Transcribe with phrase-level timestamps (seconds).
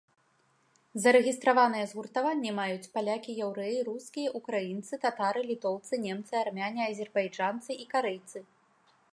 [1.01, 8.39] Зарэгістраваныя згуртаванні маюць палякі, яўрэі, рускія, украінцы, татары, літоўцы, немцы, армяне, азербайджанцы і карэйцы.